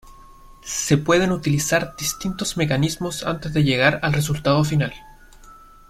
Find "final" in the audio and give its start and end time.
4.63-4.95